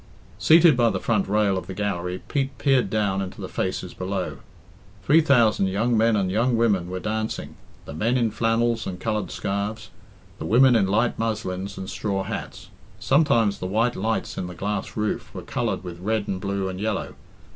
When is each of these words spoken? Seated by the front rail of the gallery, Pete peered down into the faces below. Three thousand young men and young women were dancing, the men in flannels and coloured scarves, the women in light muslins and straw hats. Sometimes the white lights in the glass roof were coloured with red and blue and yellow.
Seated 0.39 0.75
by 0.75 0.89
the 0.89 0.99
front 0.99 1.27
rail 1.27 1.59
of 1.59 1.67
the 1.67 1.75
gallery, 1.75 2.23
Pete 2.27 2.57
peered 2.57 2.89
down 2.89 3.21
into 3.21 3.39
the 3.39 3.47
faces 3.47 3.93
below. 3.93 4.39
Three 5.03 5.21
thousand 5.21 5.67
young 5.67 5.95
men 5.95 6.15
and 6.15 6.31
young 6.31 6.57
women 6.57 6.89
were 6.89 6.99
dancing, 6.99 7.53
the 7.85 7.93
men 7.93 8.17
in 8.17 8.31
flannels 8.31 8.87
and 8.87 8.99
coloured 8.99 9.29
scarves, 9.29 9.91
the 10.39 10.45
women 10.47 10.75
in 10.75 10.87
light 10.87 11.19
muslins 11.19 11.77
and 11.77 11.87
straw 11.87 12.23
hats. 12.23 12.69
Sometimes 12.99 13.59
the 13.59 13.67
white 13.67 13.95
lights 13.95 14.39
in 14.39 14.47
the 14.47 14.55
glass 14.55 14.97
roof 14.97 15.31
were 15.35 15.43
coloured 15.43 15.83
with 15.83 15.99
red 15.99 16.27
and 16.27 16.41
blue 16.41 16.67
and 16.67 16.81
yellow. 16.81 17.13